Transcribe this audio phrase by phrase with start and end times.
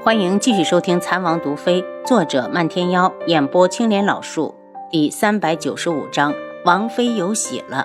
[0.00, 4.54] 欢迎继续收听《残王毒妃》，作者漫天妖，演播青莲老树，
[4.92, 6.32] 第三百九十五章：
[6.64, 7.84] 王妃有喜了。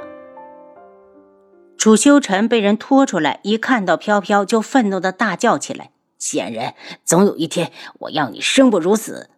[1.75, 5.89] 楚修尘被人拖出来，一看到飘飘，就愤怒的大叫起来
[6.19, 7.71] ：“贱人，总有一天
[8.01, 9.31] 我要你生不如死！”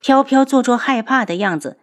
[0.00, 1.76] 飘飘做出害怕的样子：“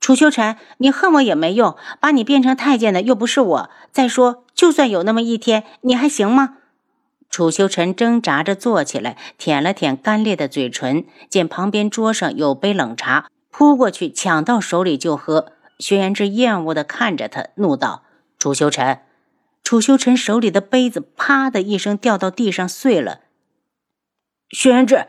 [0.00, 3.70] 楚修尘，你恨我也没用，把你变成太监的又不是我。
[3.92, 6.56] 再说，就算有那么一天，你还行吗？”
[7.36, 15.52] 楚修尘挣扎着坐起来，舔了舔干裂的嘴唇，见旁边桌上有杯冷茶，扑过去抢到手里就喝。
[15.78, 18.04] 轩辕志厌恶地看着他，怒道
[18.40, 19.00] ：“楚修尘！”
[19.62, 23.20] 楚修尘手里的杯子啪的一声掉到地上碎了。
[24.48, 25.06] 轩辕志，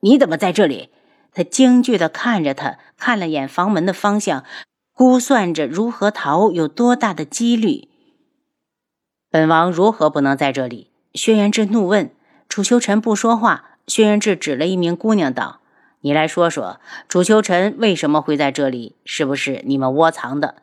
[0.00, 0.90] 你怎么在这里？
[1.32, 4.44] 他惊惧地看着他，看了眼房门的方向，
[4.92, 7.88] 估算着如何逃有多大的几率。
[9.30, 10.89] 本王如何不能在这里？
[11.14, 12.12] 轩辕志怒问
[12.48, 13.70] 楚修尘，不说话。
[13.88, 15.58] 轩辕志指了一名姑娘道
[16.02, 16.78] ：“你来说说，
[17.08, 18.94] 楚修尘为什么会在这里？
[19.04, 20.62] 是不是你们窝藏的？”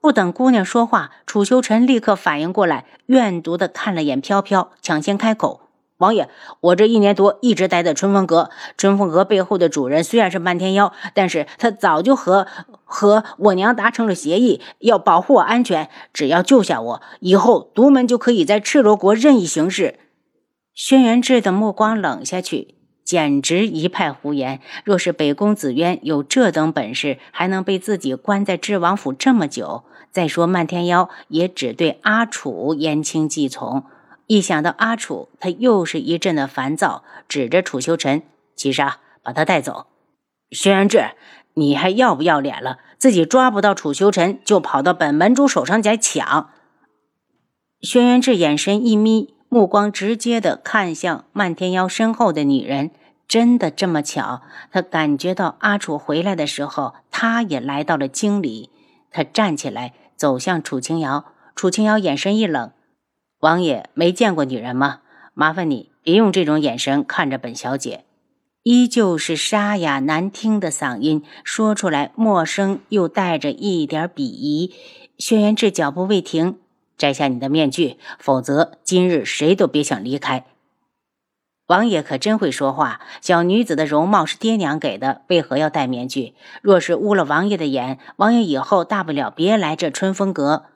[0.00, 5.68] 不等姑娘说话，楚修尘立刻反应过来，怨毒的看了眼飘飘，抢先开口。
[6.02, 6.28] 王爷，
[6.60, 8.50] 我这一年多一直待在春风阁。
[8.76, 12.48] 春风阁背后的主人虽然是漫天妖，但是他早就和
[12.84, 15.88] 和我娘达成了协议，要保护我安全。
[16.12, 20.00] 只要救下我，以后独门就可以在赤罗国任意行事。
[20.74, 24.60] 轩辕志的目光冷下去，简直一派胡言。
[24.84, 29.84] 若是北宫紫渊有这等本事，还能被自己关在智王府这么久？
[30.10, 33.84] 再说漫天妖也只对阿楚言听计从。
[34.32, 38.22] 一想到阿楚，他又是一阵的烦躁，指着楚修尘
[38.56, 39.88] ：“七杀，把他带走。”
[40.50, 41.10] 轩辕志，
[41.52, 42.78] 你还要不要脸了？
[42.96, 46.48] 自己抓不到楚修尘，就跑到本门主手上来抢。
[47.82, 52.90] 轩辕志眼神一眯，目光直接的看向漫天妖身后的女人。
[53.28, 54.40] 真的这么巧？
[54.70, 58.70] 他感觉到阿楚回来的时候，他也来到了京里。
[59.10, 61.26] 他站起来，走向楚清瑶。
[61.54, 62.72] 楚清瑶眼神一冷。
[63.42, 65.00] 王爷没见过女人吗？
[65.34, 68.04] 麻烦你别用这种眼神看着本小姐。
[68.62, 74.72] 依旧是沙哑难听的嗓音，说出来陌生又带着一点鄙夷。
[75.18, 76.60] 轩辕志脚步未停，
[76.96, 80.44] 摘下你的面具，否则今日谁都别想离开。
[81.66, 83.00] 王爷可真会说话。
[83.20, 86.36] 小女子的容貌是爹娘给的，为何要戴面具？
[86.60, 90.66] 若是污了王爷的眼，王爷以后大不了别来这春风阁。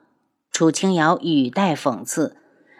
[0.51, 2.35] 楚清瑶语带讽刺。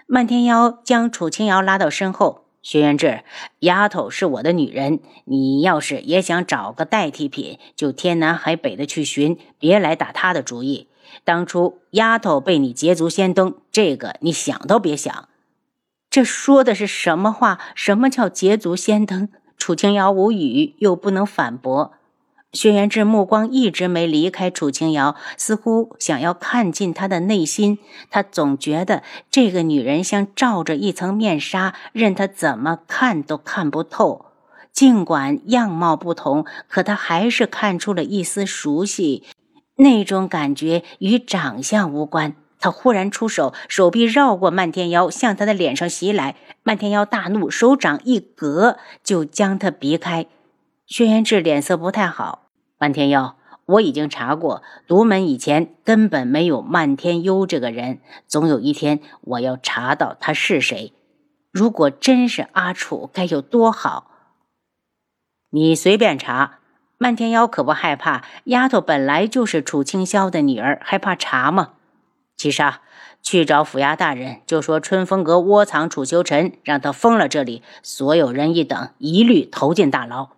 [0.09, 3.25] 漫天妖将楚清瑶拉到身后，轩辕志，
[3.59, 10.87] 丫头是我的女人，你要是也想找个代替品，就天南海北的去寻，别来打她的主意。
[11.25, 15.27] 当初丫头被你捷足先登，这个你想都别想。
[16.09, 17.59] 这说的是什么话？
[17.75, 19.27] 什么叫捷足先登？
[19.57, 21.96] 楚清瑶无语，又不能反驳。
[22.57, 27.77] 轩辕志目光一直没离开楚清瑶，似乎想要看进她的内心。
[28.09, 34.25] 他总觉得这个女人像罩着一层面纱，任他怎么看都看不透。
[34.73, 39.21] 尽管样貌不同，可他还是看出了一丝熟悉。
[39.75, 42.35] 那种感觉与长相无关。
[42.59, 46.35] 他忽然出手，手臂绕过漫天妖，向他的脸上袭来。
[46.63, 50.25] 漫天妖大怒，手掌一格，就将他逼开。
[50.87, 52.46] 轩辕志脸色不太好。
[52.77, 57.99] 漫天妖，我已经查过，独门以前根本没有漫天幽这个人。
[58.27, 60.93] 总有一天，我要查到他是谁。
[61.51, 64.11] 如果真是阿楚，该有多好！
[65.49, 66.59] 你随便查。
[66.99, 71.73] 漫天妖可不害怕，丫头本来就是楚清霄的女儿，还怕查吗？
[72.35, 72.81] 七杀，
[73.21, 80.36] 去找府衙大人，就说春风阁窝藏楚修尘，让他封了这里，所有人一等，一律投进大牢。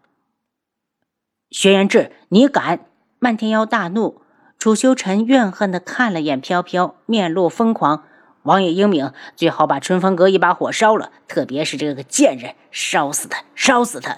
[1.52, 2.82] 轩辕志，你敢！
[3.18, 4.22] 漫天妖大怒。
[4.60, 8.04] 楚修尘怨恨地看了眼飘飘，面露疯狂。
[8.44, 14.18] 王爷英明，最好把春风阁一把火烧了，特别是这个贱人，烧死他，烧死他！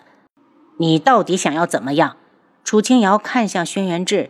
[0.77, 2.17] 你到底想要怎么样？
[2.65, 4.29] 楚清瑶看向轩辕志：“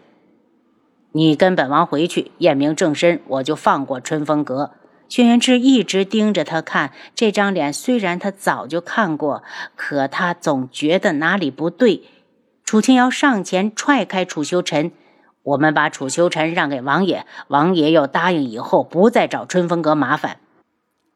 [1.13, 4.73] 你跟本王回去，验明正身，我就放过春风阁。”
[5.09, 9.41] 轩辕志一直盯着他看，这张脸虽然他早就看过，
[9.75, 12.03] 可他总觉得哪里不对。
[12.63, 14.91] 楚清瑶上前踹开楚修尘，
[15.43, 20.37] 我们把楚修尘让给王爷，王爷要答应以后不再找春风阁麻烦，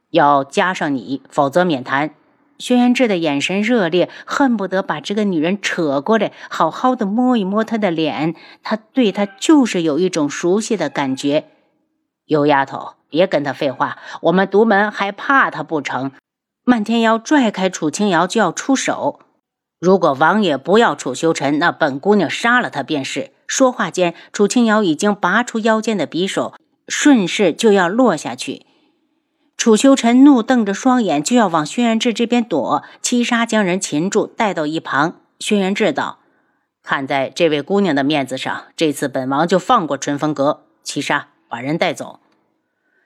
[0.10, 2.14] 要加上你，否则免谈。
[2.58, 8.34] 轩辕志的眼神热烈，恨不得把这个女人扯过来，好好的摸一摸她的脸。
[8.64, 11.46] 他对她就是有一种熟悉的感觉。
[12.26, 16.12] 尤丫头，别跟他废话，我们独门还怕他不成？
[16.64, 19.20] 漫天妖拽开楚清瑶就要出手。
[19.86, 23.30] 如果王爷不要楚修尘，那本姑娘杀了他便是。
[23.46, 26.56] 说话间，楚清瑶已经拔出腰间的匕首，
[26.88, 28.66] 顺势就要落下去。
[29.56, 32.82] 楚修尘怒瞪着双眼，就要往轩辕志这边躲。
[33.04, 35.22] 七杀将人擒住，带到一旁。
[35.38, 36.18] 轩辕志道
[36.82, 40.64] ：“看在这位姑娘的面子上，这次本王就放过春风阁。
[40.84, 42.20] 七杀，把人带走。”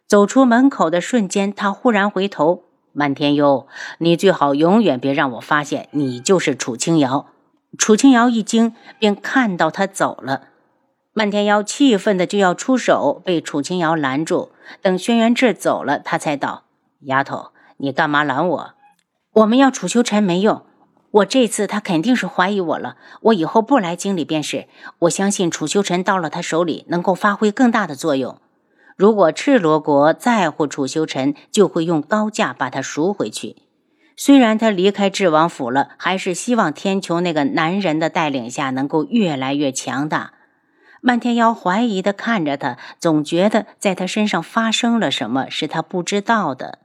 [0.08, 2.64] 走出门口的瞬间，他忽然回头。
[2.92, 3.68] 漫天幽，
[4.00, 7.28] 你最好永远别让我发现你就是楚清瑶。
[7.78, 10.48] 楚清瑶一惊，便看到他走了。
[11.14, 14.52] 漫天妖气愤的就要出手，被楚清瑶拦住。
[14.82, 16.64] 等轩辕志走了，他才道
[17.06, 18.74] ：“丫头，你干嘛拦我？
[19.34, 20.64] 我们要楚修尘没用。
[21.12, 22.98] 我这次他肯定是怀疑我了。
[23.22, 24.68] 我以后不来京里便是。
[25.00, 28.40] 我相信楚修尘到了他手里，能够发挥更大的作用。”
[29.00, 33.56] 如果赤罗国在乎楚修尘，就会用高价把他赎回去。
[34.18, 40.34] 虽然他离开智王府了，还是希望天穹那个男人的带领下能够越来越强大。
[41.00, 46.80] 漫天妖怀疑地看着他，总觉得在他身上发生了什么是他不知道的。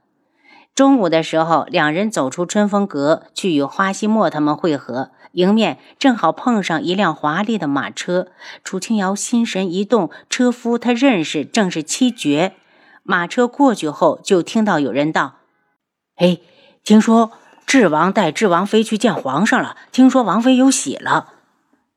[0.73, 5.11] 中午的时候，两人走出春风阁，去与花希墨他们会合。
[5.35, 8.29] 迎面正好碰上一辆华丽的马车，
[8.63, 12.53] 楚清瑶心神一动，车夫他认识，正是七绝。
[13.03, 15.35] 马车过去后，就听到有人道
[16.15, 16.37] ：“哎，
[16.85, 17.33] 听说
[17.65, 21.33] 智王带智王妃去见皇上了，听说王妃有喜了。”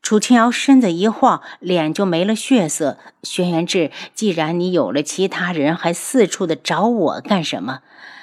[0.03, 2.99] 楚清瑶身子一晃，脸就没了血色。
[3.23, 7.81] 轩辕志，既然你有了其他人，还四处的找我干什么？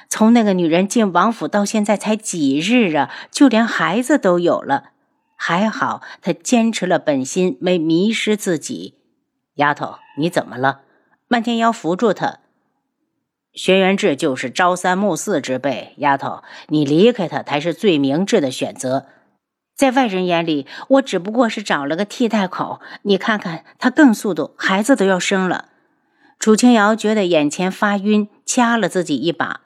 [0.09, 4.89] 从那个女人进王府到现在才几日啊，就连孩子都有了。
[5.35, 8.95] 还好，他坚持了本心，没迷失自己。
[9.55, 10.81] 丫头，你怎么了？
[11.27, 12.39] 漫天妖扶住他。
[13.53, 19.05] 轩辕志就是朝三暮四之辈，丫头，你离开他才是最明智的选择。
[19.75, 22.79] 在外人眼里，我只不过是找了个替代口。
[23.03, 25.69] 你看看他更速度，孩子都要生了。
[26.39, 29.61] 楚清瑶觉得眼前发晕，掐了自己一把。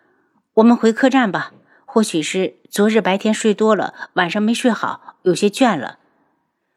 [0.56, 1.52] 我们回客栈吧。
[1.92, 5.98] 或许是昨日白天睡多了，晚上没睡好，有些倦了。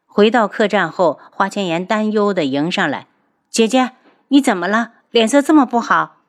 [0.06, 3.08] 回到客栈后，花千颜担忧的迎上来
[3.50, 3.90] ：“姐姐，
[4.28, 4.92] 你怎么了？
[5.10, 6.22] 脸色这么不好？”“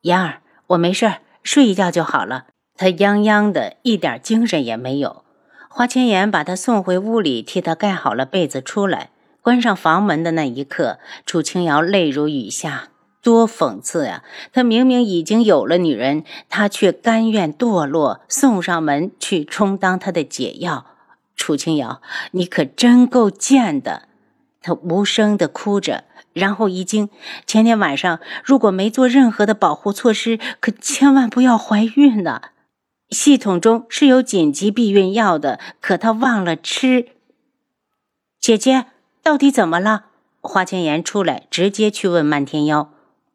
[0.00, 5.24] 妍儿，我没事，睡一觉就好了。”他泱泱的，一点精神也没有。
[5.68, 9.10] 花千颜把他送回屋里，替他盖好了被子，出来，
[9.42, 12.88] 关上房门的那一刻，楚清瑶泪如雨下。
[13.22, 14.24] 多讽刺呀！
[14.52, 20.86] 他明明已经有了女人，他却甘愿堕落，送上门去充当他的解药。
[21.36, 22.02] 楚清瑶，
[22.32, 24.08] 你可真够贱的！
[24.60, 27.08] 他无声的哭着，然后一惊：
[27.46, 32.42] 前天晚上如果没做任何的保护措施，可千万不要怀孕呢。
[33.10, 37.08] 系统中是有紧急避孕药的，可他忘了吃。
[38.40, 38.86] 姐姐，
[39.22, 40.06] 到底怎么了？
[40.40, 42.90] 花千颜出来，直接去问漫天妖。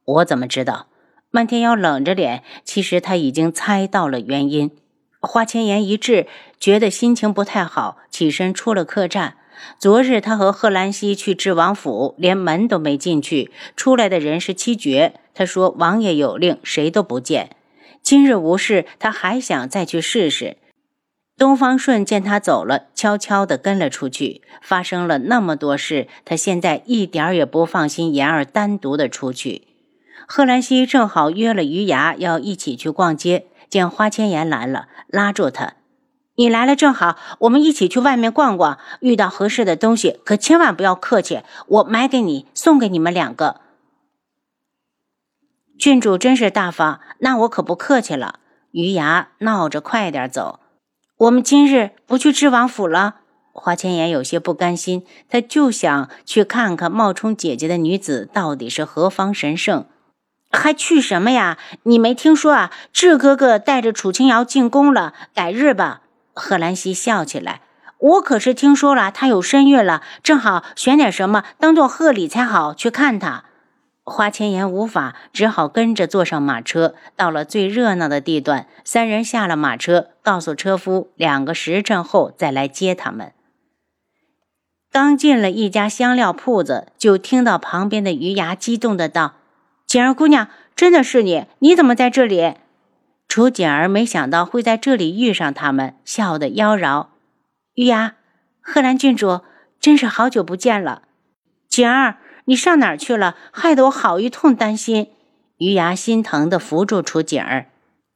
[0.07, 0.87] 我怎么知道？
[1.31, 4.71] 漫天妖冷着脸，其实他已经猜到了原因。
[5.19, 6.25] 花千颜一滞，
[6.59, 9.35] 觉得心情不太好，起身出了客栈。
[9.77, 15.15] 昨日他和贺兰溪去智王府，连门都没进去，出来的人是七绝。
[15.33, 17.49] 他说王爷有令，谁都不见。
[18.01, 20.57] 今日无事，他还想再去试试。
[21.37, 24.41] 东方顺见他走了，悄悄地跟了出去。
[24.61, 29.66] 发生了那么多事，他现在一点也不放心言儿单独的出去。
[30.29, 35.75] 贺兰溪正好约了余牙要一起去逛街，见花千颜来了，拉住他
[36.35, 38.77] ：“你来了正好，我们一起去外面逛逛。
[38.99, 43.61] 遇到合适的东西，可千万不要客气，我买给你，送给你们两个。”
[45.79, 48.41] 郡主真是大方，那我可不客气了。
[48.71, 50.59] 余牙闹着快点走，
[51.19, 53.21] 我们今日不去知王府了。
[53.53, 59.85] 花千颜有些不甘心，她就想去看看冒充姐姐的女子到底是何方神圣。
[60.49, 61.57] 还去什么呀？
[61.83, 62.71] 你没听说啊？
[62.93, 66.01] 智哥哥带着楚清瑶进宫了，改日吧。
[66.33, 67.61] 贺兰溪笑起来，
[67.97, 73.43] 我可是听说了，他有身孕了，正好选点什么当做贺礼才好去看他。
[74.03, 78.67] 花千颜无法，只好跟着坐上马车，到了最热闹的地段。
[78.85, 83.33] 三人下了马车，告诉车夫两个时辰后再来接他们。
[84.89, 89.33] 刚进了一家香料铺子，就听到旁边的余牙激动的道。
[89.87, 91.45] 锦儿姑娘，真的是你？
[91.59, 92.55] 你怎么在这里？
[93.29, 97.07] 楚锦儿没想到会在这里遇上他们，笑得妖娆。
[97.75, 98.15] 玉牙，
[98.59, 99.39] 贺兰郡主，
[99.79, 101.03] 真是好久不见了。
[101.69, 103.37] 锦儿，你上哪儿去了？
[103.53, 105.07] 害得我好一通担心。
[105.57, 107.67] 余牙心疼地扶住楚锦儿，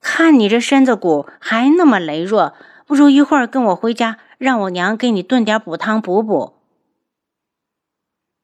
[0.01, 2.53] 看你这身子骨还那么羸弱，
[2.85, 6.55] 不如一会儿跟我回家，让我娘给你炖点补汤补补。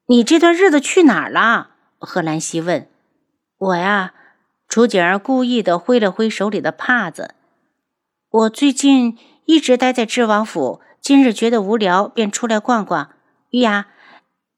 [0.05, 1.72] 你这段日子去哪儿了？
[2.00, 2.88] 贺兰西问。
[3.59, 4.13] 我呀，
[4.67, 7.33] 楚景儿故意的挥了挥手里的帕子。
[8.29, 13.09] 我最近一直待在知王府，今日觉得无聊，便出来逛逛。
[13.49, 13.87] 玉雅，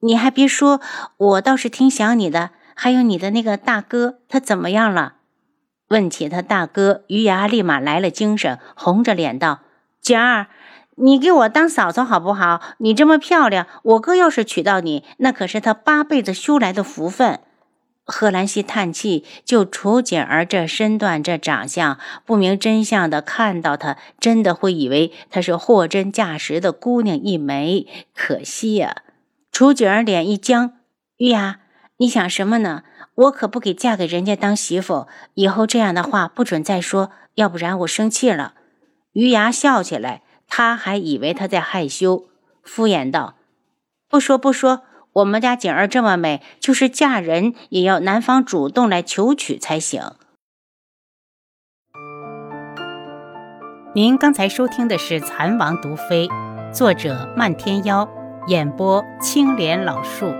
[0.02, 0.82] 你还别说，
[1.16, 2.50] 我倒是挺想你的。
[2.76, 5.14] 还有你的那个大哥，他怎么样了？
[5.88, 9.62] 问起他大哥，于牙立马来了精神，红着脸道
[10.02, 10.48] ：“景儿，
[10.98, 12.62] 你给我当嫂嫂好不好？
[12.80, 17.40] 你这么漂亮，我哥要是娶到你，那可是他八辈子修来的福分。”
[18.10, 27.88] 贺兰溪叹气，就楚景儿这身段、这长相，不明真相的看到他，真的会以为她是货真价实的姑娘一枚。
[28.16, 29.04] 可惜呀，
[29.52, 30.74] 楚景儿脸一僵，
[31.18, 31.60] 玉牙。
[31.98, 32.84] 你想什么呢？
[33.16, 38.54] 我可不给嫁给人家当媳妇，以后这样的话不准再说，要不然我生气了。
[39.12, 42.30] 于牙笑起来，他还以为他在害羞，
[42.64, 43.36] 敷衍道
[44.08, 50.14] ：“不说不说，我们家景儿这么美，就是嫁人也要男方主动来求娶才行。”
[53.96, 56.28] 您刚才收听的是《蚕王毒妃》，
[56.72, 58.08] 作者漫天妖，
[58.48, 60.32] 演播青莲老树。